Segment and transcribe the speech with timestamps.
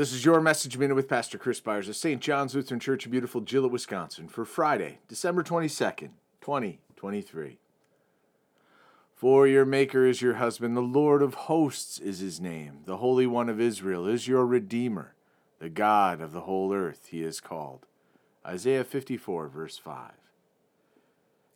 [0.00, 2.22] This is your message minute with Pastor Chris Byars of St.
[2.22, 7.58] John's Lutheran Church in beautiful Gillett, Wisconsin for Friday, December 22nd, 2023.
[9.14, 13.26] For your Maker is your husband, the Lord of hosts is his name, the Holy
[13.26, 15.16] One of Israel is your Redeemer,
[15.58, 17.84] the God of the whole earth he is called.
[18.46, 20.12] Isaiah 54, verse 5.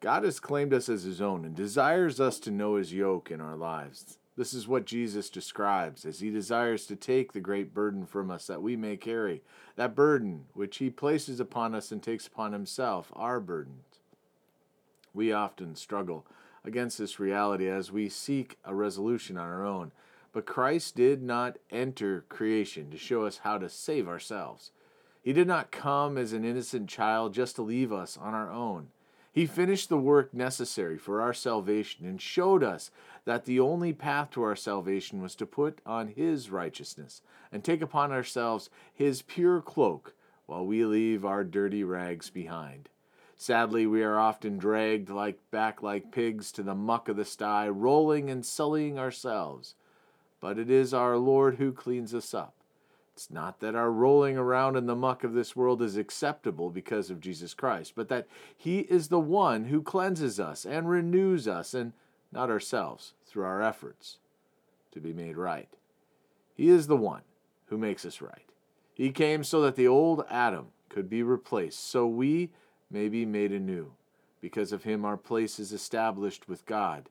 [0.00, 3.42] God has claimed us as his own and desires us to know his yoke in
[3.42, 4.16] our lives.
[4.40, 8.46] This is what Jesus describes as he desires to take the great burden from us
[8.46, 9.42] that we may carry,
[9.76, 14.00] that burden which he places upon us and takes upon himself, our burdens.
[15.12, 16.24] We often struggle
[16.64, 19.92] against this reality as we seek a resolution on our own.
[20.32, 24.70] But Christ did not enter creation to show us how to save ourselves.
[25.22, 28.88] He did not come as an innocent child just to leave us on our own.
[29.32, 32.90] He finished the work necessary for our salvation and showed us
[33.24, 37.80] that the only path to our salvation was to put on His righteousness and take
[37.80, 40.14] upon ourselves His pure cloak
[40.46, 42.88] while we leave our dirty rags behind.
[43.36, 47.68] Sadly, we are often dragged like back like pigs to the muck of the sty,
[47.68, 49.74] rolling and sullying ourselves.
[50.40, 52.54] But it is our Lord who cleans us up.
[53.20, 57.10] It's not that our rolling around in the muck of this world is acceptable because
[57.10, 58.26] of Jesus Christ, but that
[58.56, 61.92] He is the one who cleanses us and renews us, and
[62.32, 64.16] not ourselves, through our efforts
[64.92, 65.68] to be made right.
[66.54, 67.20] He is the one
[67.66, 68.48] who makes us right.
[68.94, 72.48] He came so that the old Adam could be replaced, so we
[72.90, 73.92] may be made anew.
[74.40, 77.10] Because of him, our place is established with God.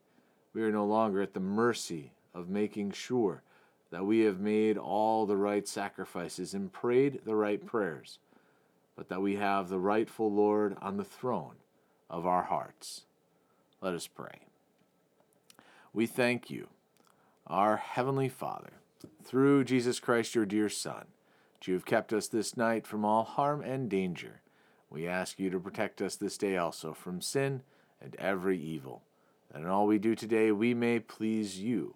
[0.56, 3.44] We are no longer at the mercy of making sure
[3.92, 8.20] that we have made all the right sacrifices and prayed the right prayers,
[8.96, 11.56] but that we have the rightful Lord on the throne
[12.10, 13.04] of our hearts.
[13.82, 14.42] Let us pray.
[15.94, 16.68] We thank you,
[17.48, 18.74] our Heavenly Father,
[19.24, 21.06] through Jesus Christ, your dear Son,
[21.54, 24.42] that you have kept us this night from all harm and danger.
[24.90, 27.64] We ask you to protect us this day also from sin
[28.02, 29.02] and every evil,
[29.52, 31.96] that in all we do today we may please you